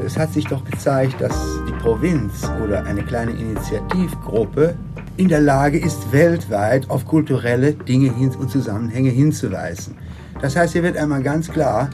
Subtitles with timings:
[0.00, 1.34] Es hat sich doch gezeigt, dass
[1.68, 4.74] die Provinz oder eine kleine Initiativgruppe
[5.16, 9.96] in der Lage ist, weltweit auf kulturelle Dinge und Zusammenhänge hinzuweisen.
[10.40, 11.90] Das heißt, hier wird einmal ganz klar,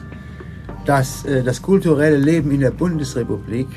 [0.85, 3.67] dass äh, das kulturelle Leben in der Bundesrepublik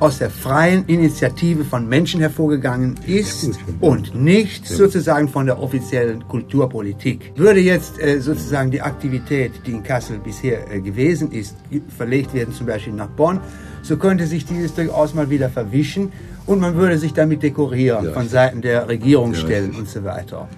[0.00, 7.32] aus der freien Initiative von Menschen hervorgegangen ist und nicht sozusagen von der offiziellen Kulturpolitik.
[7.36, 11.56] Würde jetzt äh, sozusagen die Aktivität, die in Kassel bisher äh, gewesen ist,
[11.96, 13.40] verlegt werden, zum Beispiel nach Bonn,
[13.82, 16.12] so könnte sich dieses durchaus mal wieder verwischen
[16.46, 18.12] und man würde sich damit dekorieren ja.
[18.12, 19.78] von Seiten der Regierungsstellen ja.
[19.78, 20.48] und so weiter.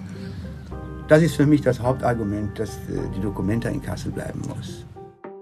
[1.07, 4.85] Das ist für mich das Hauptargument, dass äh, die Dokumenta in Kassel bleiben muss.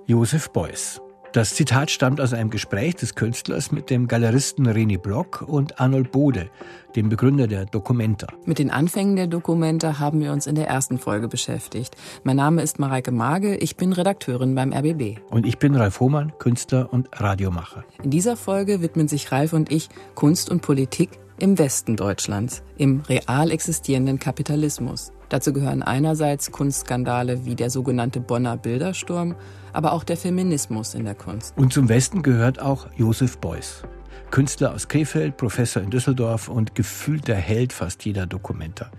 [0.07, 0.99] Josef Beuys.
[1.31, 6.11] Das Zitat stammt aus einem Gespräch des Künstlers mit dem Galeristen René Block und Arnold
[6.11, 6.49] Bode,
[6.95, 8.25] dem Begründer der Documenta.
[8.45, 11.95] Mit den Anfängen der Documenta haben wir uns in der ersten Folge beschäftigt.
[12.23, 15.19] Mein Name ist Mareike Mage, ich bin Redakteurin beim RBB.
[15.29, 17.83] Und ich bin Ralf Hohmann, Künstler und Radiomacher.
[18.01, 23.01] In dieser Folge widmen sich Ralf und ich Kunst und Politik im Westen Deutschlands, im
[23.01, 25.11] real existierenden Kapitalismus.
[25.29, 29.35] Dazu gehören einerseits Kunstskandale wie der sogenannte Bonner Bildersturm,
[29.73, 31.55] aber auch der Feminismus in der Kunst.
[31.57, 33.83] Und zum Westen gehört auch Josef Beuys.
[34.31, 38.91] Künstler aus Krefeld, Professor in Düsseldorf und gefühlter Held fast jeder Dokumenta.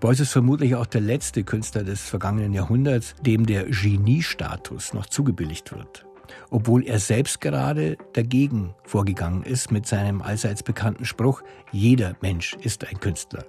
[0.00, 5.72] Beuys ist vermutlich auch der letzte Künstler des vergangenen Jahrhunderts, dem der Geniestatus noch zugebilligt
[5.72, 6.06] wird.
[6.50, 12.86] Obwohl er selbst gerade dagegen vorgegangen ist mit seinem allseits bekannten Spruch, jeder Mensch ist
[12.86, 13.44] ein Künstler.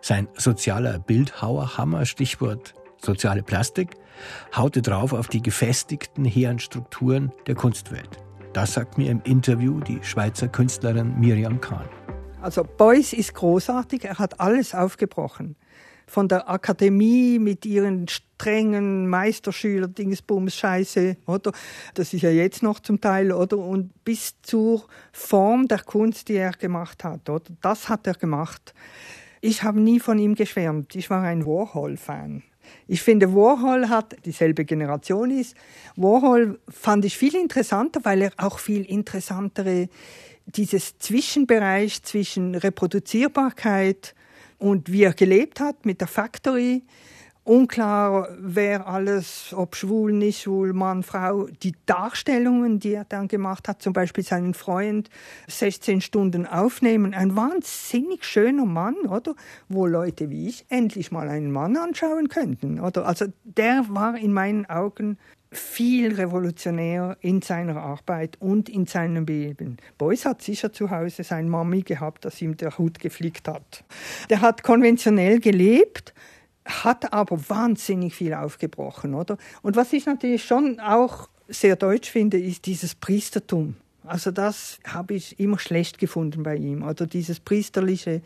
[0.00, 3.90] Sein sozialer Bildhauerhammer, Stichwort soziale Plastik,
[4.56, 8.18] haute drauf auf die gefestigten hehren Strukturen der Kunstwelt.
[8.52, 11.88] Das sagt mir im Interview die Schweizer Künstlerin Miriam Kahn.
[12.40, 15.56] Also Beuys ist großartig, er hat alles aufgebrochen.
[16.06, 21.52] Von der Akademie mit ihren strengen Meisterschüler, Dingsbums, Scheiße, oder?
[21.94, 23.56] Das ist ja jetzt noch zum Teil, oder?
[23.56, 27.44] Und bis zur Form der Kunst, die er gemacht hat, oder?
[27.62, 28.74] Das hat er gemacht.
[29.44, 30.94] Ich habe nie von ihm geschwärmt.
[30.94, 32.44] Ich war ein Warhol-Fan.
[32.86, 35.56] Ich finde, Warhol hat dieselbe Generation ist.
[35.96, 39.88] Warhol fand ich viel interessanter, weil er auch viel interessantere
[40.46, 44.14] dieses Zwischenbereich zwischen Reproduzierbarkeit
[44.58, 46.84] und wie er gelebt hat mit der Factory
[47.44, 53.68] unklar, wer alles, ob schwul, nicht schwul, Mann, Frau, die Darstellungen, die er dann gemacht
[53.68, 55.10] hat, zum Beispiel seinen Freund
[55.48, 59.34] 16 Stunden aufnehmen, ein wahnsinnig schöner Mann, oder?
[59.68, 63.06] Wo Leute wie ich endlich mal einen Mann anschauen könnten, oder?
[63.06, 65.18] Also der war in meinen Augen
[65.50, 69.76] viel revolutionär in seiner Arbeit und in seinem Leben.
[69.98, 73.84] Beuys hat sicher zu Hause seine Mami gehabt, dass ihm der Hut geflickt hat.
[74.30, 76.14] Der hat konventionell gelebt,
[76.64, 79.36] hat aber wahnsinnig viel aufgebrochen, oder?
[79.62, 83.76] Und was ich natürlich schon auch sehr deutsch finde, ist dieses Priestertum.
[84.04, 88.22] Also das habe ich immer schlecht gefunden bei ihm, oder dieses priesterliche,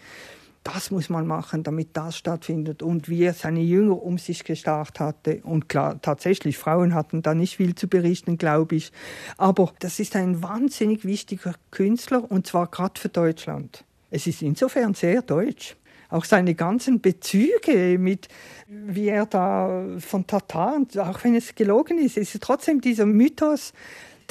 [0.65, 4.99] das muss man machen, damit das stattfindet und wie er seine Jünger um sich gestarrt
[4.99, 5.41] hatte.
[5.45, 8.91] Und klar, tatsächlich, Frauen hatten da nicht viel zu berichten, glaube ich.
[9.37, 13.85] Aber das ist ein wahnsinnig wichtiger Künstler und zwar gerade für Deutschland.
[14.11, 15.77] Es ist insofern sehr deutsch
[16.09, 18.29] auch seine ganzen Bezüge mit,
[18.67, 23.73] wie er da von Tataren, auch wenn es gelogen ist, ist trotzdem dieser Mythos,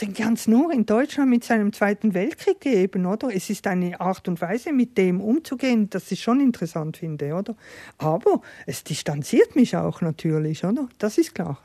[0.02, 3.34] den ganz nur in Deutschland mit seinem Zweiten Weltkrieg gegeben, oder?
[3.34, 7.56] Es ist eine Art und Weise, mit dem umzugehen, das ich schon interessant finde, oder?
[7.98, 10.90] Aber es distanziert mich auch natürlich, oder?
[10.98, 11.60] Das ist klar.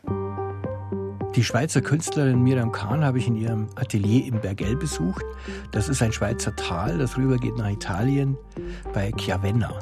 [1.36, 5.24] Die Schweizer Künstlerin Miriam Kahn habe ich in ihrem Atelier im Bergell besucht.
[5.70, 8.36] Das ist ein Schweizer Tal, das rübergeht nach Italien
[8.92, 9.78] bei Chiavenna.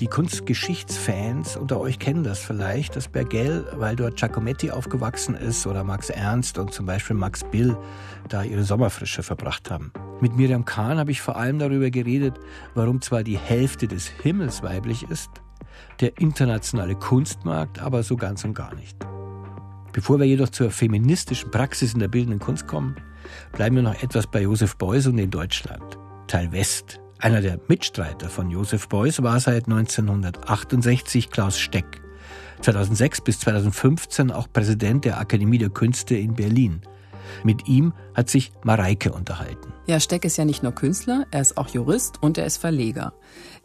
[0.00, 5.84] Die Kunstgeschichtsfans unter euch kennen das vielleicht, das Bergell, weil dort Giacometti aufgewachsen ist oder
[5.84, 7.76] Max Ernst und zum Beispiel Max Bill
[8.30, 9.92] da ihre Sommerfrische verbracht haben.
[10.22, 12.40] Mit Miriam Kahn habe ich vor allem darüber geredet,
[12.74, 15.28] warum zwar die Hälfte des Himmels weiblich ist,
[16.00, 18.96] der internationale Kunstmarkt aber so ganz und gar nicht.
[19.92, 22.96] Bevor wir jedoch zur feministischen Praxis in der bildenden Kunst kommen,
[23.52, 25.98] bleiben wir noch etwas bei Josef Beuys und in Deutschland.
[26.26, 27.00] Teil West.
[27.18, 32.00] Einer der Mitstreiter von Josef Beuys war seit 1968 Klaus Steck.
[32.62, 36.82] 2006 bis 2015 auch Präsident der Akademie der Künste in Berlin.
[37.42, 39.72] Mit ihm hat sich Mareike unterhalten.
[39.86, 43.12] Ja, Steck ist ja nicht nur Künstler, er ist auch Jurist und er ist Verleger.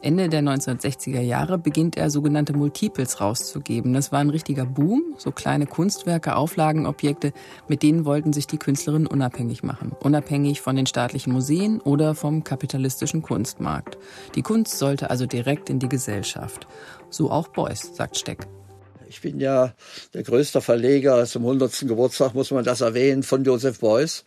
[0.02, 3.94] Ende der 1960er Jahre beginnt er sogenannte Multiples rauszugeben.
[3.94, 7.32] Das war ein richtiger Boom, so kleine Kunstwerke, Auflagenobjekte,
[7.66, 9.92] mit denen wollten sich die Künstlerinnen unabhängig machen.
[10.00, 13.96] Unabhängig von den staatlichen Museen oder vom kapitalistischen Kunstmarkt.
[14.34, 16.66] Die Kunst sollte also direkt in die Gesellschaft.
[17.08, 18.46] So auch Beuys, sagt Steck.
[19.08, 19.74] Ich bin ja
[20.14, 21.86] der größte Verleger zum 100.
[21.86, 24.24] Geburtstag, muss man das erwähnen, von Joseph Beuys,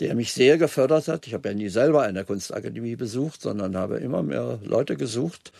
[0.00, 1.26] der mich sehr gefördert hat.
[1.26, 5.52] Ich habe ja nie selber eine Kunstakademie besucht, sondern habe immer mehr Leute gesucht,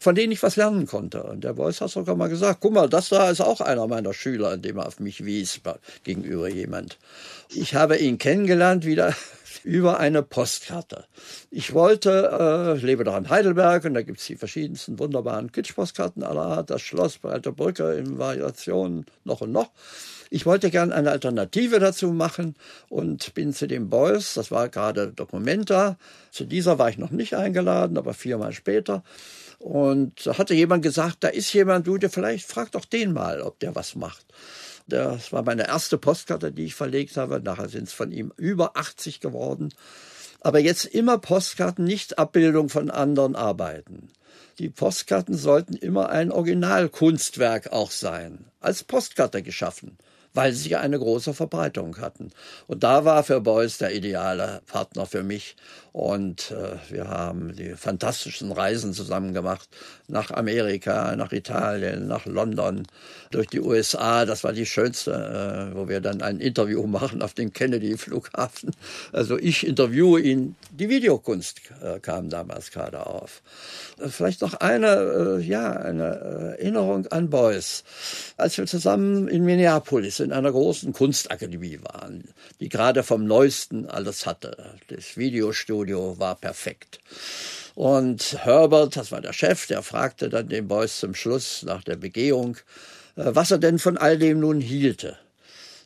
[0.00, 1.22] von denen ich was lernen konnte.
[1.24, 4.14] Und der Beuys hat sogar mal gesagt, guck mal, das da ist auch einer meiner
[4.14, 5.60] Schüler, indem er auf mich wies
[6.04, 6.98] gegenüber jemand.
[7.50, 9.14] Ich habe ihn kennengelernt wieder
[9.64, 11.04] über eine Postkarte.
[11.50, 16.22] Ich wollte, äh, lebe doch in Heidelberg und da gibt es die verschiedensten wunderbaren Kitschpostkarten
[16.22, 19.70] aller Art, das Schloss Breite Brücke in Variationen noch und noch.
[20.30, 22.54] Ich wollte gern eine Alternative dazu machen
[22.88, 25.96] und bin zu dem Beuys, das war gerade Documenta,
[26.30, 29.02] zu dieser war ich noch nicht eingeladen, aber viermal später.
[29.58, 33.40] Und da hatte jemand gesagt, da ist jemand, du, der vielleicht frag doch den mal,
[33.40, 34.26] ob der was macht.
[34.88, 37.40] Das war meine erste Postkarte, die ich verlegt habe.
[37.40, 39.72] Nachher sind es von ihm über 80 geworden.
[40.40, 44.08] Aber jetzt immer Postkarten, nicht Abbildung von anderen Arbeiten.
[44.58, 49.98] Die Postkarten sollten immer ein Originalkunstwerk auch sein, als Postkarte geschaffen
[50.34, 52.30] weil sie eine große Verbreitung hatten.
[52.66, 55.56] Und da war für Beuys der ideale Partner für mich.
[55.98, 59.68] Und äh, wir haben die fantastischen Reisen zusammen gemacht
[60.06, 62.86] nach Amerika, nach Italien, nach London,
[63.32, 64.24] durch die USA.
[64.24, 65.10] Das war die schönste,
[65.72, 68.70] äh, wo wir dann ein Interview machen auf dem Kennedy-Flughafen.
[69.12, 70.54] Also ich interviewe ihn.
[70.70, 73.42] Die Videokunst äh, kam damals gerade auf.
[74.00, 77.82] Äh, vielleicht noch eine, äh, ja, eine äh, Erinnerung an Beuys.
[78.36, 82.22] Als wir zusammen in Minneapolis in einer großen Kunstakademie waren,
[82.60, 84.76] die gerade vom Neuesten alles hatte.
[84.86, 87.00] Das Videostudio war perfekt.
[87.74, 91.96] Und Herbert, das war der Chef, der fragte dann den Beuys zum Schluss nach der
[91.96, 92.56] Begehung,
[93.16, 95.16] äh, was er denn von all dem nun hielte.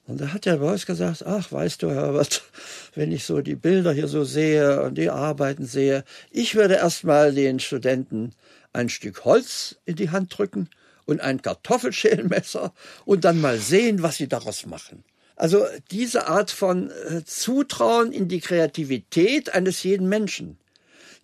[0.06, 2.42] Und da hat der Beuys gesagt, ach, weißt du, Herbert,
[2.94, 7.04] wenn ich so die Bilder hier so sehe und die Arbeiten sehe, ich würde erst
[7.04, 8.32] mal den Studenten
[8.72, 10.70] ein Stück Holz in die Hand drücken
[11.04, 12.72] und ein Kartoffelschälmesser
[13.04, 15.04] und dann mal sehen, was sie daraus machen.
[15.42, 20.56] Also diese Art von äh, Zutrauen in die Kreativität eines jeden Menschen.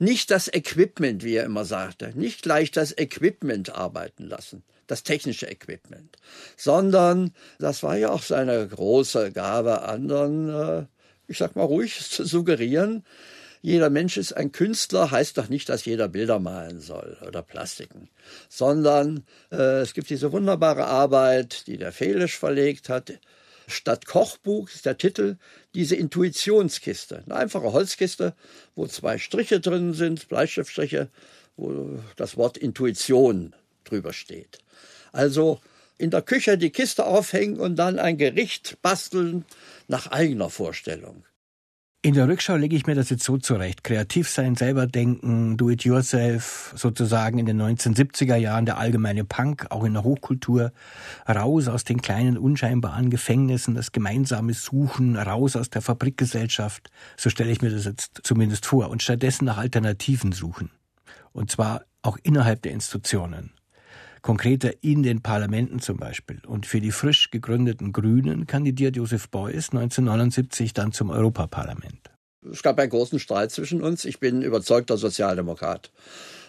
[0.01, 5.47] Nicht das Equipment, wie er immer sagte, nicht gleich das Equipment arbeiten lassen, das technische
[5.47, 6.17] Equipment,
[6.57, 7.31] sondern
[7.61, 10.87] das war ja auch seine große Gabe, anderen, äh,
[11.29, 13.05] ich sag mal ruhig, zu suggerieren,
[13.63, 18.11] jeder Mensch ist ein Künstler, heißt doch nicht, dass jeder Bilder malen soll oder Plastiken,
[18.49, 19.23] sondern
[19.53, 23.13] äh, es gibt diese wunderbare Arbeit, die der Felisch verlegt hat.
[23.69, 25.37] Statt Kochbuch ist der Titel
[25.75, 27.23] diese Intuitionskiste.
[27.27, 28.35] Eine einfache Holzkiste,
[28.75, 31.11] wo zwei Striche drin sind, Bleistiftstriche,
[31.57, 33.55] wo das Wort Intuition
[33.85, 34.59] drüber steht.
[35.13, 35.61] Also
[35.99, 39.45] in der Küche die Kiste aufhängen und dann ein Gericht basteln
[39.87, 41.25] nach eigener Vorstellung.
[42.01, 43.83] In der Rückschau lege ich mir das jetzt so zurecht.
[43.83, 49.67] Kreativ sein, selber denken, do it yourself, sozusagen in den 1970er Jahren der allgemeine Punk,
[49.71, 50.71] auch in der Hochkultur,
[51.29, 56.89] raus aus den kleinen unscheinbaren Gefängnissen, das gemeinsame Suchen, raus aus der Fabrikgesellschaft.
[57.17, 58.91] So stelle ich mir das jetzt zumindest vor.
[58.91, 60.71] Und stattdessen nach Alternativen suchen.
[61.33, 63.58] Und zwar auch innerhalb der Institutionen
[64.23, 66.41] konkreter in den Parlamenten zum Beispiel.
[66.47, 72.11] Und für die frisch gegründeten Grünen kandidiert Josef Beuys 1979 dann zum Europaparlament.
[72.51, 74.05] Es gab einen großen Streit zwischen uns.
[74.05, 75.91] Ich bin überzeugter Sozialdemokrat.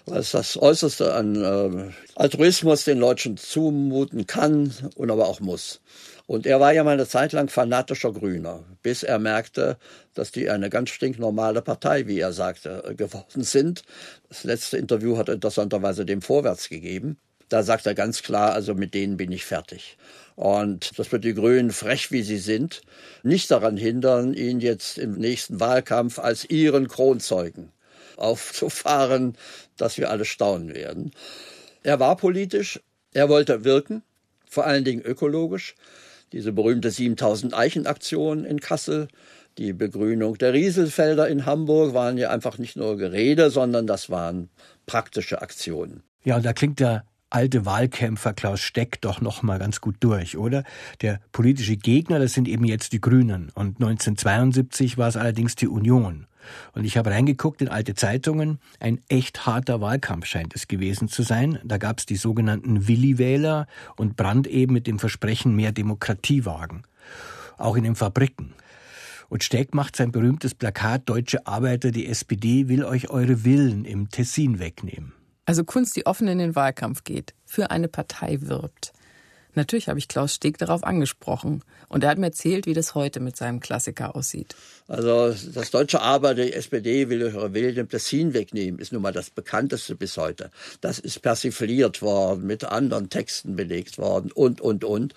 [0.05, 5.81] Das ist das Äußerste an äh, Altruismus den Leuten zumuten kann und aber auch muss.
[6.25, 9.77] Und er war ja mal eine Zeit lang fanatischer Grüner, bis er merkte,
[10.13, 13.83] dass die eine ganz stinknormale Partei, wie er sagte, geworden sind.
[14.29, 17.17] Das letzte Interview hat er interessanterweise dem Vorwärts gegeben.
[17.49, 19.97] Da sagt er ganz klar, also mit denen bin ich fertig.
[20.35, 22.81] Und das wird die Grünen, frech wie sie sind,
[23.23, 27.71] nicht daran hindern, ihn jetzt im nächsten Wahlkampf als ihren Kronzeugen
[28.15, 29.35] aufzufahren,
[29.77, 31.11] dass wir alle staunen werden.
[31.83, 32.79] Er war politisch,
[33.13, 34.03] er wollte wirken,
[34.47, 35.75] vor allen Dingen ökologisch.
[36.31, 39.07] Diese berühmte 7000 Eichen-Aktion in Kassel,
[39.57, 44.49] die Begrünung der Rieselfelder in Hamburg waren ja einfach nicht nur Gerede, sondern das waren
[44.85, 46.03] praktische Aktionen.
[46.23, 50.37] Ja, und da klingt der alte Wahlkämpfer Klaus Steck doch noch mal ganz gut durch,
[50.37, 50.63] oder?
[51.01, 55.67] Der politische Gegner, das sind eben jetzt die Grünen und 1972 war es allerdings die
[55.67, 56.25] Union.
[56.73, 58.59] Und ich habe reingeguckt in alte Zeitungen.
[58.79, 61.59] Ein echt harter Wahlkampf scheint es gewesen zu sein.
[61.63, 66.83] Da gab es die sogenannten Willi-Wähler und Brand eben mit dem Versprechen mehr Demokratie wagen.
[67.57, 68.53] Auch in den Fabriken.
[69.27, 74.09] Und Steck macht sein berühmtes Plakat Deutsche Arbeiter, die SPD will euch eure Willen im
[74.09, 75.13] Tessin wegnehmen.
[75.49, 78.93] Also Kunst, die offen in den Wahlkampf geht, für eine Partei wirbt.
[79.55, 81.63] Natürlich habe ich Klaus Steg darauf angesprochen.
[81.87, 84.55] Und er hat mir erzählt, wie das heute mit seinem Klassiker aussieht.
[84.87, 89.31] Also das deutsche Aber der SPD will will dem Tessin wegnehmen, ist nun mal das
[89.31, 90.51] bekannteste bis heute.
[90.81, 95.15] Das ist persifliert worden, mit anderen Texten belegt worden und, und, und.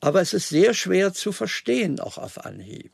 [0.00, 2.92] Aber es ist sehr schwer zu verstehen, auch auf Anhieb.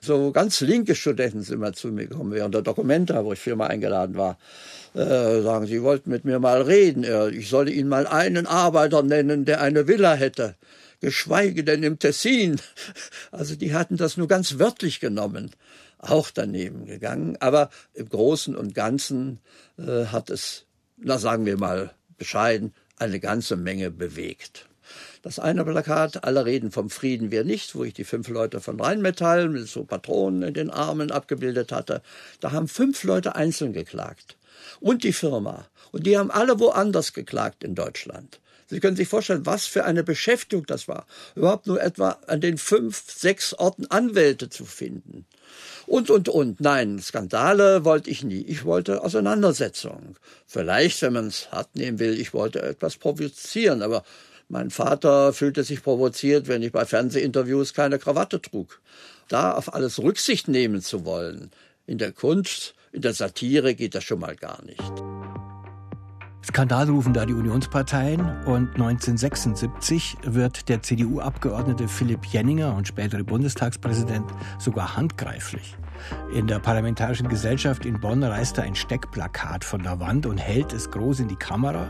[0.00, 3.68] So ganz linke Studenten sind mal zu mir gekommen während der Dokumenta, wo ich viermal
[3.68, 4.36] eingeladen war.
[4.94, 7.04] Äh, sagen, sie wollten mit mir mal reden.
[7.32, 10.56] Ich solle ihnen mal einen Arbeiter nennen, der eine Villa hätte.
[11.00, 12.60] Geschweige denn im Tessin.
[13.30, 15.52] Also die hatten das nur ganz wörtlich genommen.
[15.98, 17.36] Auch daneben gegangen.
[17.38, 19.38] Aber im Großen und Ganzen
[19.78, 20.64] äh, hat es,
[20.96, 24.66] na sagen wir mal bescheiden, eine ganze Menge bewegt.
[25.22, 28.80] Das eine Plakat, alle reden vom Frieden wir nicht, wo ich die fünf Leute von
[28.80, 32.02] Rheinmetall mit so Patronen in den Armen abgebildet hatte.
[32.40, 34.36] Da haben fünf Leute einzeln geklagt.
[34.80, 35.66] Und die Firma.
[35.92, 38.40] Und die haben alle woanders geklagt in Deutschland.
[38.70, 41.04] Sie können sich vorstellen, was für eine Beschäftigung das war.
[41.34, 45.26] Überhaupt nur etwa an den fünf, sechs Orten Anwälte zu finden.
[45.86, 46.60] Und, und, und.
[46.60, 48.42] Nein, Skandale wollte ich nie.
[48.42, 50.16] Ich wollte Auseinandersetzung.
[50.46, 54.04] Vielleicht, wenn man es hart nehmen will, ich wollte etwas provozieren, aber
[54.50, 58.80] mein Vater fühlte sich provoziert, wenn ich bei Fernsehinterviews keine Krawatte trug.
[59.28, 61.52] Da auf alles Rücksicht nehmen zu wollen,
[61.86, 64.82] in der Kunst, in der Satire geht das schon mal gar nicht.
[66.44, 74.28] Skandal rufen da die Unionsparteien und 1976 wird der CDU-Abgeordnete Philipp Jenninger und spätere Bundestagspräsident
[74.58, 75.76] sogar handgreiflich.
[76.32, 80.72] In der Parlamentarischen Gesellschaft in Bonn reißt er ein Steckplakat von der Wand und hält
[80.72, 81.88] es groß in die Kamera.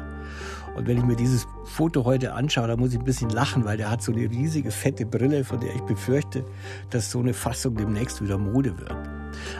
[0.76, 3.76] Und wenn ich mir dieses Foto heute anschaue, da muss ich ein bisschen lachen, weil
[3.76, 6.44] der hat so eine riesige fette Brille, von der ich befürchte,
[6.90, 8.94] dass so eine Fassung demnächst wieder Mode wird.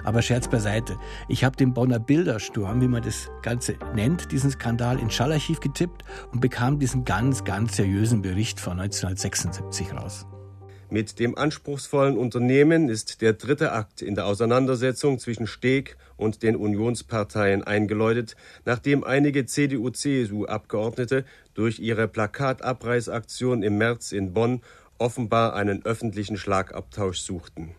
[0.05, 0.97] Aber Scherz beiseite.
[1.29, 6.05] Ich habe den Bonner Bildersturm, wie man das Ganze nennt, diesen Skandal in Schallarchiv getippt
[6.33, 10.27] und bekam diesen ganz, ganz seriösen Bericht von 1976 raus.
[10.93, 16.57] Mit dem anspruchsvollen Unternehmen ist der dritte Akt in der Auseinandersetzung zwischen Steg und den
[16.57, 24.63] Unionsparteien eingeläutet, nachdem einige CDU-CSU-Abgeordnete durch ihre Plakatabreißaktion im März in Bonn
[24.99, 27.77] offenbar einen öffentlichen Schlagabtausch suchten.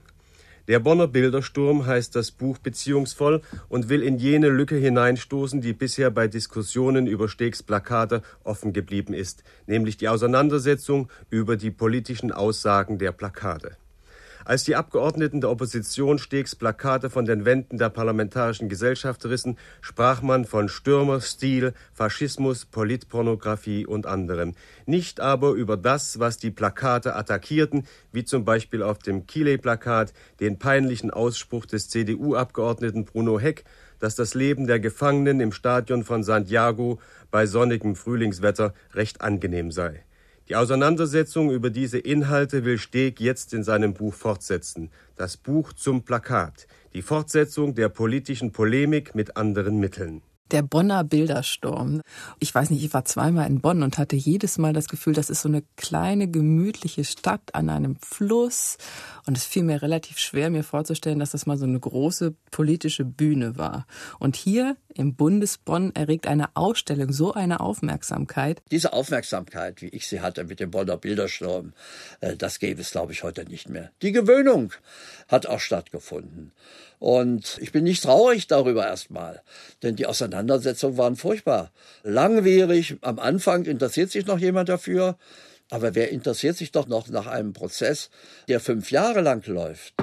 [0.71, 6.11] Der Bonner Bildersturm heißt das Buch beziehungsvoll und will in jene Lücke hineinstoßen, die bisher
[6.11, 12.99] bei Diskussionen über Stegs Plakate offen geblieben ist, nämlich die Auseinandersetzung über die politischen Aussagen
[12.99, 13.75] der Plakate.
[14.51, 20.21] Als die Abgeordneten der Opposition Stegs Plakate von den Wänden der Parlamentarischen Gesellschaft rissen, sprach
[20.21, 24.55] man von Stürmerstil, Faschismus, Politpornografie und anderem.
[24.85, 30.59] Nicht aber über das, was die Plakate attackierten, wie zum Beispiel auf dem Kile-Plakat den
[30.59, 33.63] peinlichen Ausspruch des CDU-Abgeordneten Bruno Heck,
[33.99, 36.99] dass das Leben der Gefangenen im Stadion von Santiago
[37.31, 40.03] bei sonnigem Frühlingswetter recht angenehm sei.
[40.51, 44.91] Die Auseinandersetzung über diese Inhalte will Steg jetzt in seinem Buch fortsetzen.
[45.15, 46.67] Das Buch zum Plakat.
[46.93, 52.01] Die Fortsetzung der politischen Polemik mit anderen Mitteln der Bonner Bildersturm.
[52.39, 55.29] Ich weiß nicht, ich war zweimal in Bonn und hatte jedes Mal das Gefühl, das
[55.29, 58.77] ist so eine kleine, gemütliche Stadt an einem Fluss.
[59.25, 63.05] Und es fiel mir relativ schwer, mir vorzustellen, dass das mal so eine große politische
[63.05, 63.85] Bühne war.
[64.19, 68.61] Und hier im Bundesbonn erregt eine Ausstellung so eine Aufmerksamkeit.
[68.71, 71.73] Diese Aufmerksamkeit, wie ich sie hatte mit dem Bonner Bildersturm,
[72.19, 73.91] äh, das gäbe es, glaube ich, heute nicht mehr.
[74.01, 74.73] Die Gewöhnung
[75.27, 76.51] hat auch stattgefunden.
[77.01, 79.41] Und ich bin nicht traurig darüber erstmal,
[79.81, 81.71] denn die Auseinandersetzungen waren furchtbar.
[82.03, 85.17] Langwierig, am Anfang interessiert sich noch jemand dafür,
[85.71, 88.11] aber wer interessiert sich doch noch nach einem Prozess,
[88.47, 89.95] der fünf Jahre lang läuft?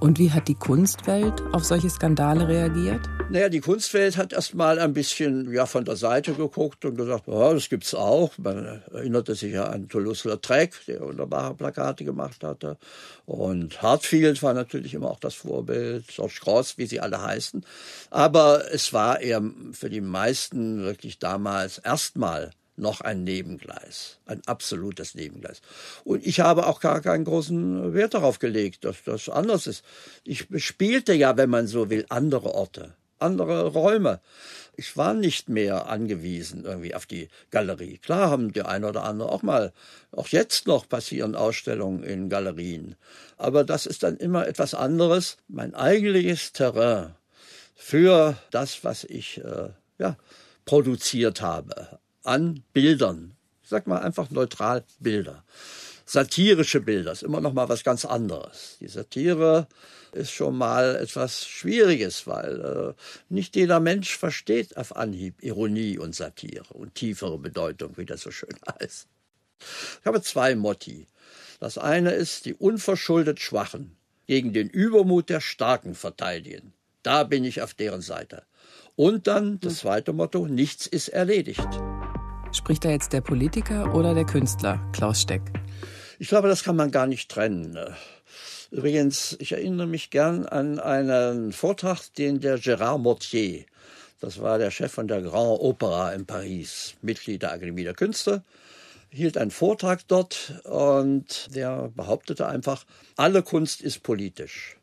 [0.00, 3.00] Und wie hat die Kunstwelt auf solche Skandale reagiert?
[3.30, 7.24] Naja, die Kunstwelt hat erst mal ein bisschen ja, von der Seite geguckt und gesagt,
[7.26, 8.30] oh, das gibt's auch.
[8.38, 12.78] Man erinnerte sich ja an Toulouse-Lautrec, der wunderbare Plakate gemacht hatte.
[13.26, 17.66] Und Hartfield war natürlich immer auch das Vorbild, George Cross, wie sie alle heißen.
[18.10, 25.14] Aber es war eher für die meisten wirklich damals erstmal noch ein Nebengleis, ein absolutes
[25.14, 25.60] Nebengleis.
[26.04, 29.84] Und ich habe auch gar keinen großen Wert darauf gelegt, dass das anders ist.
[30.24, 34.20] Ich bespielte ja, wenn man so will, andere Orte, andere Räume.
[34.76, 37.98] Ich war nicht mehr angewiesen irgendwie auf die Galerie.
[37.98, 39.72] Klar haben die ein oder andere auch mal,
[40.12, 42.94] auch jetzt noch passieren Ausstellungen in Galerien.
[43.36, 45.36] Aber das ist dann immer etwas anderes.
[45.48, 47.14] Mein eigentliches Terrain
[47.74, 50.16] für das, was ich äh, ja,
[50.64, 53.36] produziert habe an Bildern.
[53.62, 55.44] Ich sag mal einfach neutral Bilder.
[56.04, 58.78] Satirische Bilder ist immer noch mal was ganz anderes.
[58.80, 59.68] Die Satire
[60.12, 66.14] ist schon mal etwas Schwieriges, weil äh, nicht jeder Mensch versteht auf Anhieb Ironie und
[66.14, 69.06] Satire und tiefere Bedeutung, wie das so schön heißt.
[70.00, 71.06] Ich habe zwei Motti.
[71.60, 73.96] Das eine ist die unverschuldet Schwachen
[74.26, 76.72] gegen den Übermut der Starken verteidigen.
[77.02, 78.44] Da bin ich auf deren Seite.
[78.96, 81.68] Und dann das zweite Motto, nichts ist erledigt.
[82.50, 85.42] Spricht da jetzt der Politiker oder der Künstler, Klaus Steck?
[86.18, 87.78] Ich glaube, das kann man gar nicht trennen.
[88.70, 93.64] Übrigens, ich erinnere mich gern an einen Vortrag, den der Gérard Mortier,
[94.20, 98.42] das war der Chef von der Grand Opera in Paris, Mitglied der Akademie der Künste,
[99.10, 102.84] hielt einen Vortrag dort und der behauptete einfach,
[103.16, 104.77] alle Kunst ist politisch.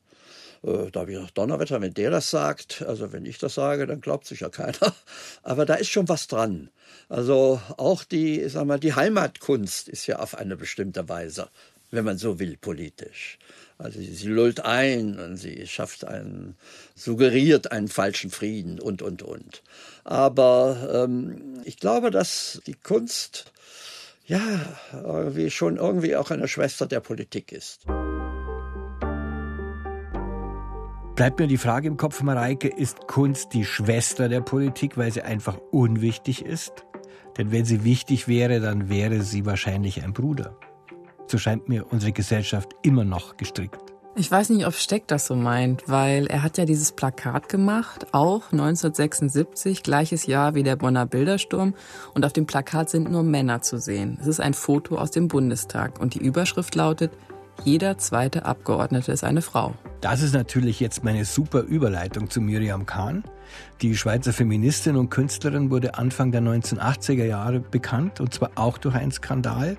[0.66, 3.86] Äh, da habe ich gedacht, Donnerwetter, wenn der das sagt, also wenn ich das sage,
[3.86, 4.96] dann glaubt sich ja keiner.
[5.44, 6.70] Aber da ist schon was dran.
[7.10, 11.50] Also auch die, sag mal, die Heimatkunst ist ja auf eine bestimmte Weise,
[11.92, 13.38] wenn man so will, politisch.
[13.78, 16.56] Also sie lullt ein und sie schafft einen,
[16.96, 19.62] suggeriert einen falschen Frieden und, und, und.
[20.06, 23.52] Aber ähm, ich glaube, dass die Kunst
[24.26, 24.40] ja
[24.94, 27.82] irgendwie schon irgendwie auch eine Schwester der Politik ist.
[31.16, 35.22] Bleibt mir die Frage im Kopf, Mareike, ist Kunst die Schwester der Politik, weil sie
[35.22, 36.84] einfach unwichtig ist?
[37.38, 40.58] Denn wenn sie wichtig wäre, dann wäre sie wahrscheinlich ein Bruder.
[41.28, 43.80] So scheint mir unsere Gesellschaft immer noch gestrickt.
[44.18, 48.08] Ich weiß nicht, ob Steck das so meint, weil er hat ja dieses Plakat gemacht,
[48.12, 51.76] auch 1976, gleiches Jahr wie der Bonner Bildersturm.
[52.14, 54.18] Und auf dem Plakat sind nur Männer zu sehen.
[54.20, 57.12] Es ist ein Foto aus dem Bundestag und die Überschrift lautet,
[57.64, 59.74] jeder zweite Abgeordnete ist eine Frau.
[60.02, 63.24] Das ist natürlich jetzt meine super Überleitung zu Miriam Kahn.
[63.82, 68.96] Die Schweizer Feministin und Künstlerin wurde Anfang der 1980er Jahre bekannt, und zwar auch durch
[68.96, 69.78] einen Skandal.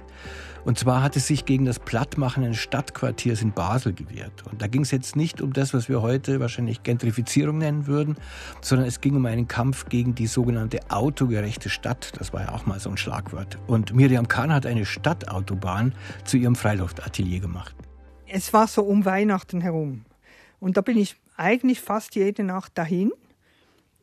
[0.67, 4.43] Und zwar hat es sich gegen das Plattmachen eines Stadtquartiers in Basel gewehrt.
[4.51, 8.17] Und da ging es jetzt nicht um das, was wir heute wahrscheinlich Gentrifizierung nennen würden,
[8.63, 12.15] sondern es ging um einen Kampf gegen die sogenannte autogerechte Stadt.
[12.19, 13.59] Das war ja auch mal so ein Schlagwort.
[13.69, 15.95] Und Miriam Kahn hat eine Stadtautobahn
[16.25, 17.77] zu ihrem Freiluftatelier gemacht.
[18.27, 20.05] Es war so um Weihnachten herum.
[20.59, 23.13] Und da bin ich eigentlich fast jede Nacht dahin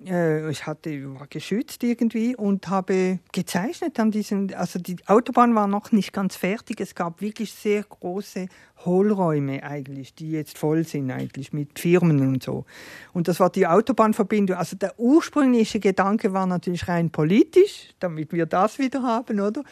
[0.06, 5.94] ich hatte, war geschützt irgendwie und habe gezeichnet an diesen, also die Autobahn war noch
[5.94, 6.82] nicht ganz fertig.
[6.82, 8.48] Es gab wirklich sehr große
[8.84, 12.66] Hohlräume eigentlich, die jetzt voll sind eigentlich mit Firmen und so.
[13.14, 14.58] Und das war die Autobahnverbindung.
[14.58, 19.64] Also der ursprüngliche Gedanke war natürlich rein politisch, damit wir das wieder haben, oder?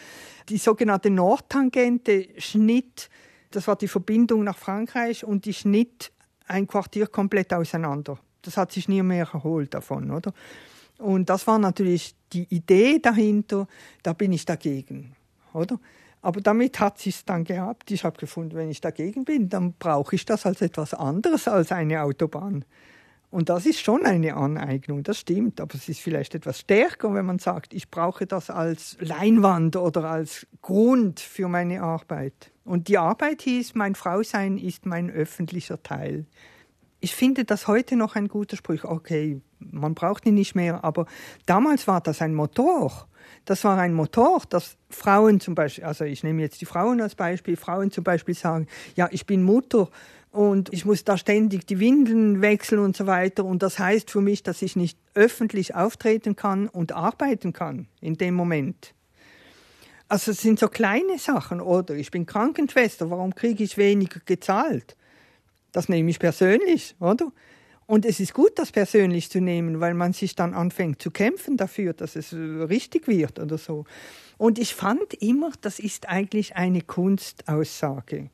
[0.47, 3.09] Die sogenannte Nordtangente schnitt,
[3.51, 6.13] das war die Verbindung nach Frankreich und die schnitt
[6.47, 10.33] ein Quartier komplett auseinander das hat sich nie mehr erholt davon, oder?
[10.97, 13.67] Und das war natürlich die Idee dahinter,
[14.03, 15.15] da bin ich dagegen,
[15.53, 15.79] oder?
[16.21, 17.89] Aber damit hat sich dann gehabt.
[17.89, 21.71] Ich habe gefunden, wenn ich dagegen bin, dann brauche ich das als etwas anderes als
[21.71, 22.63] eine Autobahn.
[23.31, 27.25] Und das ist schon eine Aneignung, das stimmt, aber es ist vielleicht etwas stärker, wenn
[27.25, 32.51] man sagt, ich brauche das als Leinwand oder als Grund für meine Arbeit.
[32.65, 36.25] Und die Arbeit hieß, mein Frausein ist mein öffentlicher Teil
[37.01, 38.83] ich finde das heute noch ein guter Spruch.
[38.83, 41.07] Okay, man braucht ihn nicht mehr, aber
[41.45, 43.07] damals war das ein Motor.
[43.45, 47.15] Das war ein Motor, dass Frauen zum Beispiel, also ich nehme jetzt die Frauen als
[47.15, 49.89] Beispiel, Frauen zum Beispiel sagen, ja, ich bin Mutter
[50.29, 53.45] und ich muss da ständig die Windeln wechseln und so weiter.
[53.45, 58.15] Und das heißt für mich, dass ich nicht öffentlich auftreten kann und arbeiten kann in
[58.15, 58.93] dem Moment.
[60.07, 61.61] Also es sind so kleine Sachen.
[61.61, 64.95] Oder ich bin Krankenschwester, warum kriege ich weniger gezahlt?
[65.71, 67.31] Das nehme ich persönlich, oder?
[67.91, 71.57] Und es ist gut, das persönlich zu nehmen, weil man sich dann anfängt zu kämpfen
[71.57, 73.83] dafür, dass es äh, richtig wird oder so.
[74.37, 78.29] Und ich fand immer, das ist eigentlich eine Kunstaussage.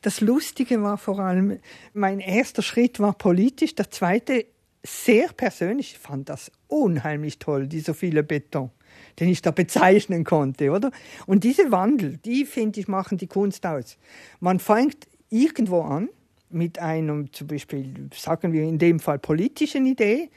[0.00, 1.58] Das Lustige war vor allem,
[1.92, 4.46] mein erster Schritt war politisch, der zweite
[4.82, 5.92] sehr persönlich.
[5.92, 8.70] Ich fand das unheimlich toll, dieser viele Beton,
[9.18, 10.90] den ich da bezeichnen konnte, oder?
[11.26, 13.98] Und diese Wandel, die finde ich machen die Kunst aus.
[14.40, 16.08] Man fängt irgendwo an
[16.50, 20.30] mit einem zum Beispiel, sagen wir in dem Fall politischen Idee.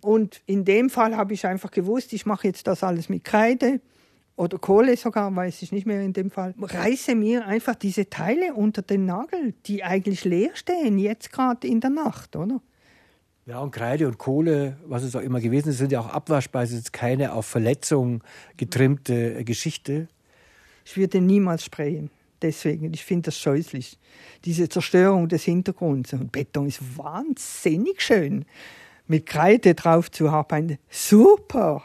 [0.00, 3.80] Und in dem Fall habe ich einfach gewusst, ich mache jetzt das alles mit Kreide
[4.36, 6.54] oder Kohle sogar, weiß ich nicht mehr in dem Fall.
[6.60, 11.80] Reiße mir einfach diese Teile unter den Nagel, die eigentlich leer stehen, jetzt gerade in
[11.80, 12.60] der Nacht, oder?
[13.46, 16.62] Ja, und Kreide und Kohle, was es auch immer gewesen ist, sind ja auch abwaschbar.
[16.62, 18.22] Es ist keine auf Verletzung
[18.56, 20.06] getrimmte Geschichte.
[20.84, 22.10] Ich würde niemals sprayen.
[22.42, 23.98] Deswegen, ich finde das scheußlich.
[24.44, 26.12] Diese Zerstörung des Hintergrunds.
[26.12, 28.44] Und Beton ist wahnsinnig schön.
[29.06, 31.82] Mit Kreide drauf zu haben, super.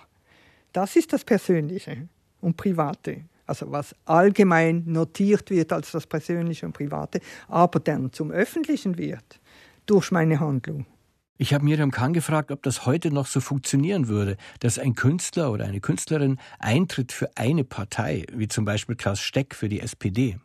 [0.71, 2.07] Das ist das Persönliche
[2.41, 3.23] und Private.
[3.45, 9.39] Also was allgemein notiert wird als das Persönliche und Private, aber dann zum Öffentlichen wird
[9.85, 10.85] durch meine Handlung.
[11.37, 15.51] Ich habe Miriam Kahn gefragt, ob das heute noch so funktionieren würde, dass ein Künstler
[15.51, 20.37] oder eine Künstlerin eintritt für eine Partei, wie zum Beispiel Klaus Steck für die SPD.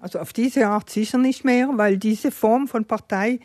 [0.00, 3.38] Also auf diese Art sicher nicht mehr, weil diese Form von Partei,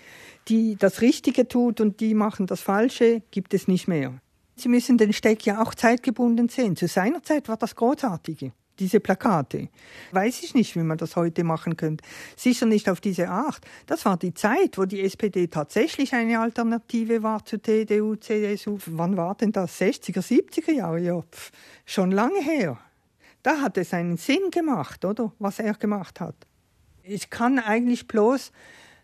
[0.47, 4.19] die das Richtige tut und die machen das Falsche, gibt es nicht mehr.
[4.55, 6.75] Sie müssen den Steck ja auch zeitgebunden sehen.
[6.75, 9.69] Zu seiner Zeit war das Großartige diese Plakate.
[10.11, 12.03] Weiß ich nicht, wie man das heute machen könnte.
[12.35, 13.61] Sicher nicht auf diese Art.
[13.85, 18.77] Das war die Zeit, wo die SPD tatsächlich eine Alternative war zu CDU, CSU.
[18.87, 19.79] Wann war denn das?
[19.79, 20.99] 60er, 70er Jahre?
[20.99, 21.51] Ja, pf,
[21.85, 22.77] schon lange her.
[23.43, 25.31] Da hat es einen Sinn gemacht, oder?
[25.39, 26.35] Was er gemacht hat.
[27.03, 28.51] Ich kann eigentlich bloß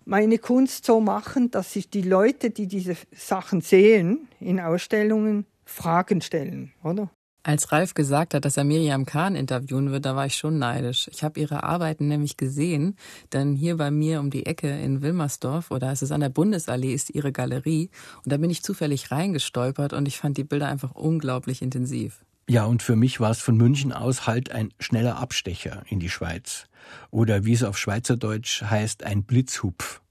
[0.05, 6.21] meine Kunst so machen, dass sich die Leute, die diese Sachen sehen in Ausstellungen, Fragen
[6.21, 7.09] stellen, oder?
[7.45, 11.09] Als Ralf gesagt hat, dass er Miriam Kahn interviewen wird, da war ich schon neidisch.
[11.11, 12.95] Ich habe ihre Arbeiten nämlich gesehen,
[13.33, 16.93] denn hier bei mir um die Ecke in Wilmersdorf oder es ist an der Bundesallee
[16.93, 17.89] ist ihre Galerie
[18.23, 22.23] und da bin ich zufällig reingestolpert und ich fand die Bilder einfach unglaublich intensiv.
[22.49, 26.09] Ja, und für mich war es von München aus halt ein schneller Abstecher in die
[26.09, 26.67] Schweiz.
[27.11, 30.01] Oder wie es auf Schweizerdeutsch heißt, ein Blitzhupf.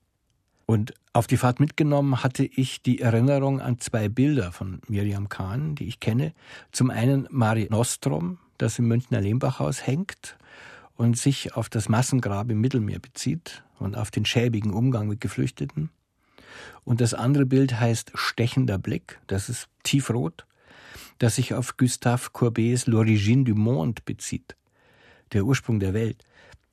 [0.72, 5.74] Und auf die Fahrt mitgenommen hatte ich die Erinnerung an zwei Bilder von Miriam Kahn,
[5.74, 6.32] die ich kenne.
[6.70, 10.38] Zum einen Mari Nostrum, das im Münchner Lehmbachhaus hängt
[10.96, 15.90] und sich auf das Massengrab im Mittelmeer bezieht und auf den schäbigen Umgang mit Geflüchteten.
[16.84, 20.46] Und das andere Bild heißt Stechender Blick, das ist tiefrot,
[21.18, 24.56] das sich auf Gustave Courbets L'origine du monde bezieht,
[25.34, 26.24] der Ursprung der Welt.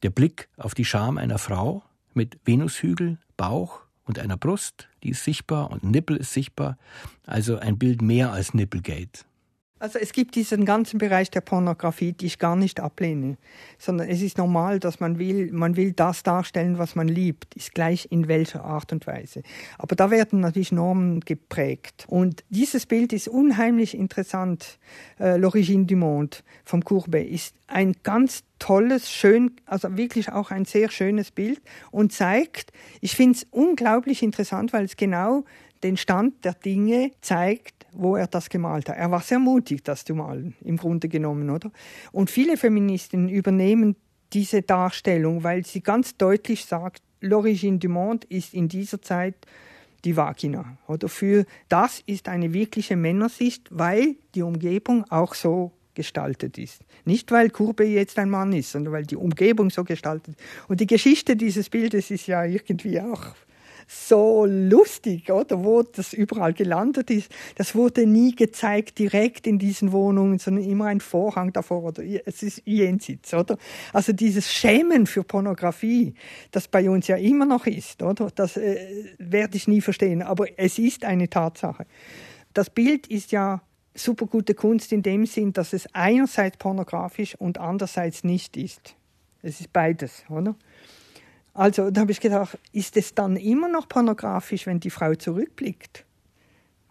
[0.04, 1.84] Der Blick auf die Scham einer Frau
[2.14, 6.80] mit Venushügel, Bauch, und einer Brust, die ist sichtbar und Nippel ist sichtbar.
[7.28, 9.24] Also ein Bild mehr als Nippelgate.
[9.80, 13.38] Also es gibt diesen ganzen Bereich der Pornografie, die ich gar nicht ablehne,
[13.78, 17.74] sondern es ist normal, dass man will, man will das darstellen, was man liebt, ist
[17.74, 19.42] gleich in welcher Art und Weise.
[19.78, 22.06] Aber da werden natürlich Normen geprägt.
[22.10, 24.80] Und dieses Bild ist unheimlich interessant.
[25.18, 30.66] Äh, L'origine du monde vom Courbet ist ein ganz tolles, schön, also wirklich auch ein
[30.66, 31.62] sehr schönes Bild
[31.92, 35.46] und zeigt, ich finde es unglaublich interessant, weil es genau
[35.84, 38.98] den Stand der Dinge zeigt, wo er das gemalt hat.
[38.98, 41.72] Er war sehr mutig, das zu malen, im Grunde genommen, oder?
[42.12, 43.96] Und viele Feministinnen übernehmen
[44.34, 49.36] diese Darstellung, weil sie ganz deutlich sagt, l'origine du monde ist in dieser Zeit
[50.06, 50.78] die Vagina.
[50.88, 56.82] Oder für das ist eine wirkliche Männersicht, weil die Umgebung auch so gestaltet ist.
[57.04, 60.70] Nicht, weil Kurbe jetzt ein Mann ist, sondern weil die Umgebung so gestaltet ist.
[60.70, 63.36] Und die Geschichte dieses Bildes ist ja irgendwie auch
[63.92, 65.64] so lustig, oder?
[65.64, 67.32] Wo das überall gelandet ist.
[67.56, 72.04] Das wurde nie gezeigt direkt in diesen Wohnungen, sondern immer ein Vorhang davor, oder?
[72.26, 73.58] Es ist jenseits, oder?
[73.92, 76.14] Also dieses Schämen für Pornografie,
[76.52, 78.30] das bei uns ja immer noch ist, oder?
[78.36, 81.88] Das äh, werde ich nie verstehen, aber es ist eine Tatsache.
[82.54, 83.64] Das Bild ist ja
[83.96, 88.96] super gute Kunst in dem Sinn, dass es einerseits pornografisch und andererseits nicht ist.
[89.42, 90.56] Es ist beides, oder?
[91.60, 96.06] Also da habe ich gedacht, ist es dann immer noch pornografisch, wenn die Frau zurückblickt?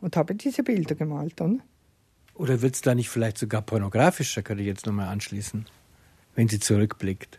[0.03, 1.57] Und habe diese Bilder gemalt, oder?
[2.35, 5.65] Oder wird es da nicht vielleicht sogar pornografischer, könnte ich jetzt nochmal anschließen,
[6.35, 7.39] wenn sie zurückblickt?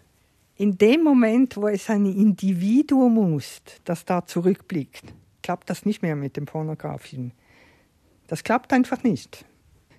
[0.56, 5.14] In dem Moment, wo es ein Individuum ist, das da zurückblickt,
[5.44, 7.34] klappt das nicht mehr mit dem Pornografischen.
[8.26, 9.46] Das klappt einfach nicht.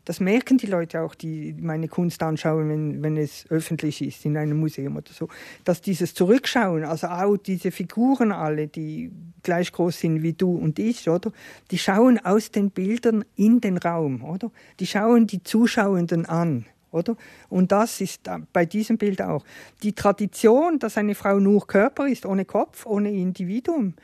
[0.05, 4.37] Das merken die Leute auch, die meine Kunst anschauen, wenn, wenn es öffentlich ist, in
[4.37, 5.29] einem Museum oder so.
[5.65, 9.11] Dass dieses Zurückschauen, also auch diese Figuren alle, die
[9.43, 11.33] gleich groß sind wie du und ich, oder?
[11.71, 14.51] Die schauen aus den Bildern in den Raum, oder?
[14.79, 16.67] Die schauen die Zuschauenden an.
[16.93, 17.17] Oder?
[17.49, 19.45] Und das ist bei diesem Bild auch.
[19.83, 23.95] Die Tradition, dass eine Frau nur Körper ist, ohne Kopf, ohne Individuum,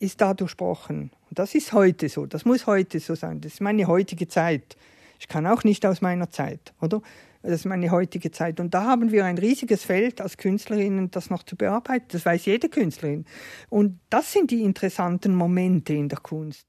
[0.00, 1.12] ist da durchbrochen.
[1.30, 2.26] Und das ist heute so.
[2.26, 3.40] Das muss heute so sein.
[3.40, 4.76] Das ist meine heutige Zeit.
[5.22, 7.00] Ich kann auch nicht aus meiner Zeit, oder?
[7.42, 8.58] Das ist meine heutige Zeit.
[8.58, 12.06] Und da haben wir ein riesiges Feld als Künstlerinnen, das noch zu bearbeiten.
[12.10, 13.24] Das weiß jede Künstlerin.
[13.68, 16.66] Und das sind die interessanten Momente in der Kunst.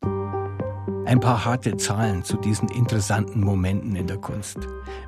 [1.05, 4.57] Ein paar harte Zahlen zu diesen interessanten Momenten in der Kunst.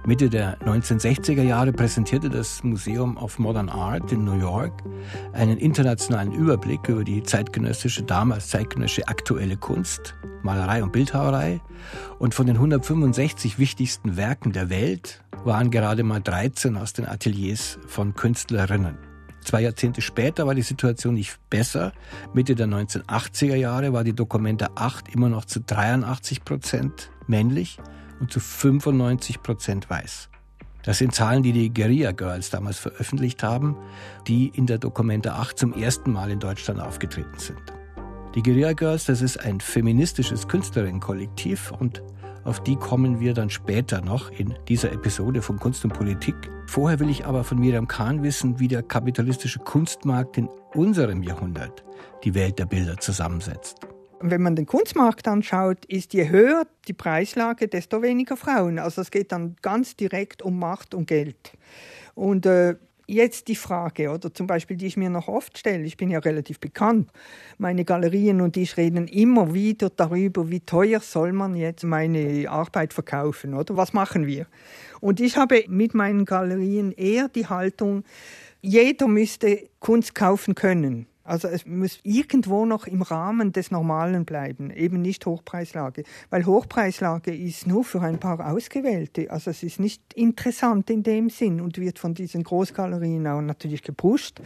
[0.06, 4.84] Mitte der 1960er Jahre präsentierte das Museum of Modern Art in New York
[5.32, 11.62] einen internationalen Überblick über die zeitgenössische, damals zeitgenössische aktuelle Kunst, Malerei und Bildhauerei.
[12.20, 17.80] Und von den 165 wichtigsten Werken der Welt waren gerade mal 13 aus den Ateliers
[17.88, 19.15] von Künstlerinnen.
[19.46, 21.94] Zwei Jahrzehnte später war die Situation nicht besser.
[22.34, 27.78] Mitte der 1980er Jahre war die Dokumenta 8 immer noch zu 83 Prozent männlich
[28.20, 30.30] und zu 95 Prozent weiß.
[30.82, 33.78] Das sind Zahlen, die die Guerilla Girls damals veröffentlicht haben,
[34.28, 37.62] die in der Dokumenta 8 zum ersten Mal in Deutschland aufgetreten sind.
[38.34, 42.02] Die Guerilla Girls, das ist ein feministisches Künstlerinnenkollektiv und
[42.46, 46.36] auf die kommen wir dann später noch in dieser Episode von Kunst und Politik.
[46.68, 51.84] Vorher will ich aber von Miriam Kahn wissen, wie der kapitalistische Kunstmarkt in unserem Jahrhundert
[52.24, 53.80] die Welt der Bilder zusammensetzt.
[54.22, 58.80] Wenn man den Kunstmarkt anschaut, ist je höher die Preislage, desto weniger Frauen.
[58.80, 61.54] Also es geht dann ganz direkt um Macht und Geld.
[62.14, 62.76] Und äh,
[63.08, 66.18] Jetzt die Frage, oder zum Beispiel, die ich mir noch oft stelle, ich bin ja
[66.18, 67.12] relativ bekannt,
[67.60, 72.94] meine Galerien und ich reden immer wieder darüber, wie teuer soll man jetzt meine Arbeit
[72.94, 74.48] verkaufen, oder was machen wir?
[75.02, 78.04] Und ich habe mit meinen Galerien eher die Haltung,
[78.62, 81.06] jeder müsste Kunst kaufen können.
[81.26, 86.04] Also es muss irgendwo noch im Rahmen des Normalen bleiben, eben nicht Hochpreislage.
[86.30, 89.32] Weil Hochpreislage ist nur für ein paar Ausgewählte.
[89.32, 93.82] Also es ist nicht interessant in dem Sinn und wird von diesen Großgalerien auch natürlich
[93.82, 94.40] gepusht.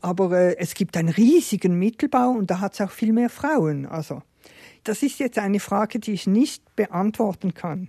[0.00, 3.84] Aber äh, es gibt einen riesigen Mittelbau und da hat es auch viel mehr Frauen.
[3.84, 4.22] Also
[4.84, 7.88] das ist jetzt eine Frage, die ich nicht beantworten kann.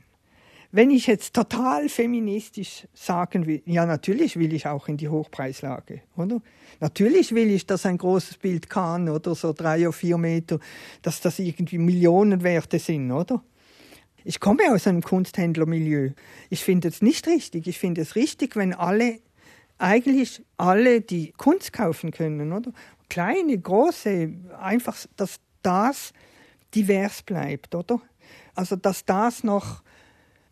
[0.75, 6.01] Wenn ich jetzt total feministisch sagen will, ja, natürlich will ich auch in die Hochpreislage,
[6.17, 6.41] oder?
[6.79, 10.57] Natürlich will ich, dass ein großes Bild kann, oder so drei oder vier Meter,
[11.03, 13.43] dass das irgendwie Millionenwerte sind, oder?
[14.23, 16.13] Ich komme aus einem Kunsthändlermilieu.
[16.49, 17.67] Ich finde es nicht richtig.
[17.67, 19.19] Ich finde es richtig, wenn alle,
[19.77, 22.71] eigentlich alle, die Kunst kaufen können, oder?
[23.09, 26.13] Kleine, große, einfach, dass das
[26.73, 28.01] divers bleibt, oder?
[28.55, 29.83] Also, dass das noch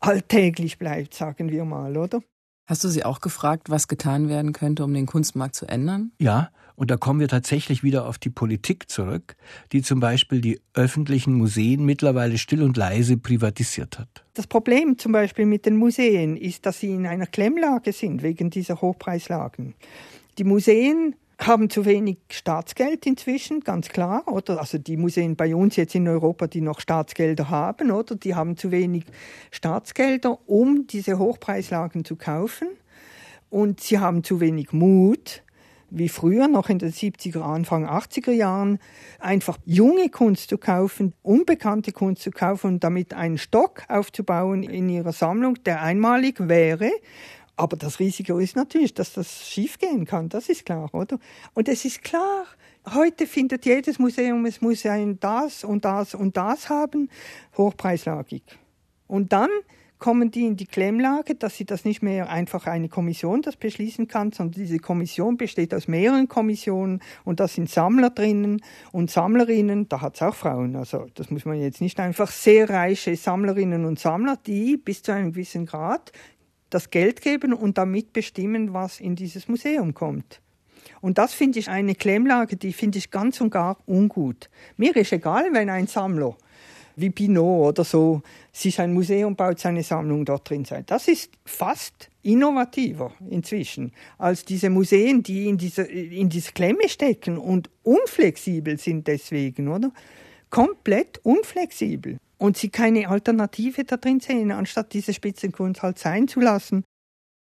[0.01, 2.21] alltäglich bleibt, sagen wir mal, oder?
[2.65, 6.11] Hast du sie auch gefragt, was getan werden könnte, um den Kunstmarkt zu ändern?
[6.19, 9.35] Ja, und da kommen wir tatsächlich wieder auf die Politik zurück,
[9.71, 14.25] die zum Beispiel die öffentlichen Museen mittlerweile still und leise privatisiert hat.
[14.33, 18.49] Das Problem zum Beispiel mit den Museen ist, dass sie in einer Klemmlage sind wegen
[18.49, 19.75] dieser Hochpreislagen.
[20.37, 21.15] Die Museen
[21.47, 24.59] haben zu wenig Staatsgeld inzwischen, ganz klar, oder?
[24.59, 28.15] Also die Museen bei uns jetzt in Europa, die noch Staatsgelder haben, oder?
[28.15, 29.05] Die haben zu wenig
[29.51, 32.67] Staatsgelder, um diese Hochpreislagen zu kaufen.
[33.49, 35.43] Und sie haben zu wenig Mut,
[35.89, 38.79] wie früher, noch in den 70er, Anfang 80er Jahren,
[39.19, 44.87] einfach junge Kunst zu kaufen, unbekannte Kunst zu kaufen und damit einen Stock aufzubauen in
[44.87, 46.91] ihrer Sammlung, der einmalig wäre
[47.55, 51.19] aber das Risiko ist natürlich, dass das schiefgehen kann, das ist klar, oder?
[51.53, 52.45] Und es ist klar,
[52.93, 57.09] heute findet jedes Museum, es muss ein das und das und das haben,
[57.57, 58.43] hochpreislagig.
[59.07, 59.49] Und dann
[60.01, 64.07] kommen die in die Klemmlage, dass sie das nicht mehr einfach eine Kommission das beschließen
[64.07, 68.61] kann, sondern diese Kommission besteht aus mehreren Kommissionen und da sind Sammler drinnen
[68.91, 72.67] und Sammlerinnen, da hat es auch Frauen, also das muss man jetzt nicht einfach sehr
[72.69, 76.11] reiche Sammlerinnen und Sammler, die bis zu einem gewissen Grad
[76.71, 80.41] das Geld geben und damit bestimmen, was in dieses Museum kommt.
[81.01, 84.49] Und das finde ich eine Klemmlage, die finde ich ganz und gar ungut.
[84.77, 86.35] Mir ist egal, wenn ein Sammler
[86.95, 90.83] wie Pinot oder so sich ein Museum baut, seine Sammlung dort drin sein.
[90.85, 97.37] Das ist fast innovativer inzwischen als diese Museen, die in dieser, in dieser Klemme stecken
[97.37, 99.91] und unflexibel sind deswegen, oder?
[100.49, 106.39] Komplett unflexibel und sie keine Alternative da drin sehen, anstatt diese Spitzenkunst halt sein zu
[106.39, 106.83] lassen.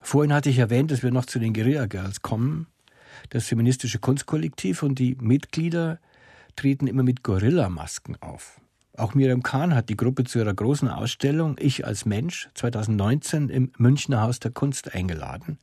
[0.01, 2.67] Vorhin hatte ich erwähnt, dass wir noch zu den Guerilla Girls kommen,
[3.29, 5.99] das feministische Kunstkollektiv und die Mitglieder
[6.55, 8.61] treten immer mit Gorillamasken auf.
[8.97, 13.71] Auch Miriam Kahn hat die Gruppe zu ihrer großen Ausstellung Ich als Mensch 2019 im
[13.77, 15.59] Münchner Haus der Kunst eingeladen.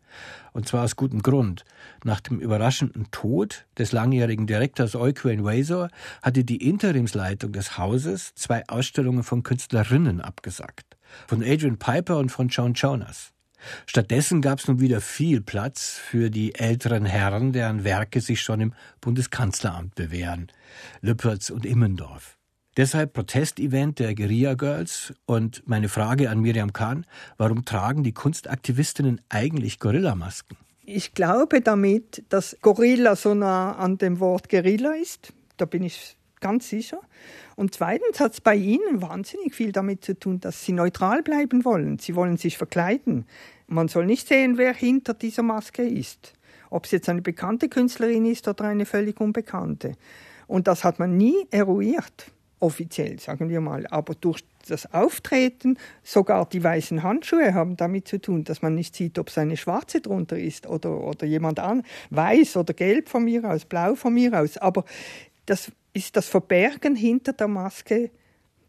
[0.53, 1.64] Und zwar aus gutem Grund.
[2.05, 5.88] Nach dem überraschenden Tod des langjährigen Direktors Euquane Wazor
[6.21, 10.99] hatte die Interimsleitung des Hauses zwei Ausstellungen von Künstlerinnen abgesagt.
[11.27, 13.33] Von Adrian Piper und von Joan Jonas.
[13.87, 18.61] Stattdessen gab es nun wieder viel Platz für die älteren Herren, deren Werke sich schon
[18.61, 20.49] im Bundeskanzleramt bewähren.
[21.01, 22.37] Lüpertz und Immendorf.
[22.79, 27.05] Deshalb Protestevent der Guerilla Girls und meine Frage an Miriam Kahn,
[27.37, 30.57] warum tragen die Kunstaktivistinnen eigentlich Gorillamasken?
[30.83, 35.35] Ich glaube damit, dass Gorilla so nah an dem Wort Guerilla ist.
[35.59, 36.99] Da bin ich ganz sicher.
[37.57, 41.67] Und zweitens hat es bei Ihnen wahnsinnig viel damit zu tun, dass Sie neutral bleiben
[41.67, 41.99] wollen.
[41.99, 43.27] Sie wollen sich verkleiden.
[43.67, 46.33] Man soll nicht sehen, wer hinter dieser Maske ist.
[46.71, 49.93] Ob es jetzt eine bekannte Künstlerin ist oder eine völlig unbekannte.
[50.47, 52.32] Und das hat man nie eruiert
[52.62, 53.87] offiziell, sagen wir mal.
[53.88, 58.94] Aber durch das Auftreten, sogar die weißen Handschuhe haben damit zu tun, dass man nicht
[58.94, 63.25] sieht, ob es eine schwarze drunter ist oder, oder jemand an, weiß oder gelb von
[63.25, 64.57] mir aus, blau von mir aus.
[64.59, 64.85] Aber
[65.46, 68.11] das ist das Verbergen hinter der Maske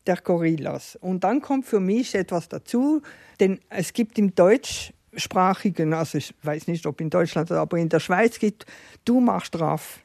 [0.08, 0.97] der Gorillas.
[0.97, 3.01] Und dann kommt für mich etwas dazu,
[3.39, 7.99] denn es gibt im deutschsprachigen, also ich weiß nicht, ob in Deutschland, aber in der
[7.99, 8.65] Schweiz gibt,
[9.06, 9.99] du machst drauf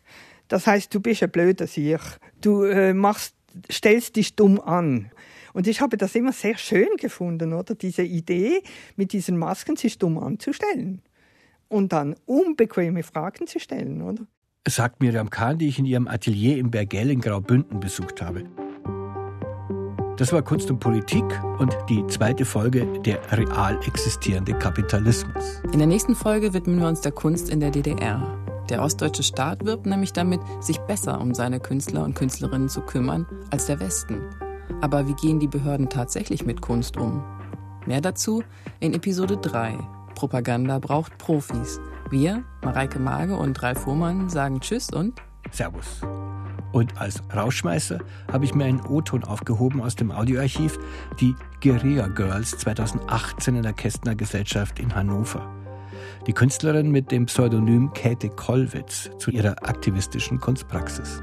[0.48, 2.00] Das heißt, du bist ein blöder Sieg.
[2.40, 3.34] Du äh, machst,
[3.70, 5.10] stellst dich dumm an.
[5.52, 7.74] Und ich habe das immer sehr schön gefunden, oder?
[7.74, 8.62] Diese Idee,
[8.96, 11.02] mit diesen Masken sich dumm anzustellen.
[11.68, 14.26] Und dann unbequeme Fragen zu stellen, oder?
[14.66, 18.44] Sagt Miriam Kahn, die ich in ihrem Atelier im Bergell in Graubünden besucht habe.
[20.18, 21.24] Das war Kunst und Politik
[21.58, 25.62] und die zweite Folge der real existierende Kapitalismus.
[25.72, 28.47] In der nächsten Folge widmen wir uns der Kunst in der DDR.
[28.68, 33.26] Der ostdeutsche Staat wirbt nämlich damit, sich besser um seine Künstler und Künstlerinnen zu kümmern
[33.50, 34.20] als der Westen.
[34.80, 37.24] Aber wie gehen die Behörden tatsächlich mit Kunst um?
[37.86, 38.42] Mehr dazu
[38.80, 39.78] in Episode 3.
[40.14, 41.80] Propaganda braucht Profis.
[42.10, 46.02] Wir, Mareike Mage und Ralf Fuhrmann, sagen Tschüss und Servus.
[46.72, 47.98] Und als Rausschmeißer
[48.30, 50.78] habe ich mir einen O-Ton aufgehoben aus dem Audioarchiv,
[51.18, 55.57] die Guerilla Girls 2018 in der Kästner Gesellschaft in Hannover.
[56.26, 61.22] Die Künstlerin mit dem Pseudonym Käthe Kollwitz zu ihrer aktivistischen Kunstpraxis.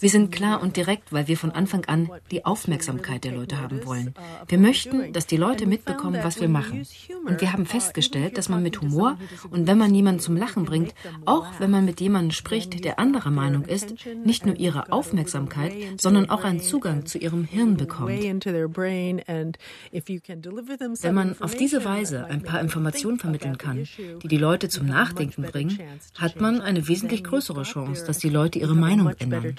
[0.00, 3.86] Wir sind klar und direkt, weil wir von Anfang an die Aufmerksamkeit der Leute haben
[3.86, 4.12] wollen.
[4.46, 6.86] Wir möchten, dass die Leute mitbekommen, was wir machen.
[7.24, 9.16] Und wir haben festgestellt, dass man mit Humor
[9.50, 10.92] und wenn man jemanden zum Lachen bringt,
[11.24, 16.28] auch wenn man mit jemandem spricht, der anderer Meinung ist, nicht nur ihre Aufmerksamkeit, sondern
[16.28, 18.10] auch einen Zugang zu ihrem Hirn bekommt.
[18.10, 18.42] Wenn
[21.14, 23.88] man auf diese Weise ein paar Informationen vermitteln kann,
[24.22, 25.78] die die Leute zum Nachdenken bringen,
[26.18, 29.54] hat man eine wesentlich größere Chance, dass die Leute ihre Meinung ändern.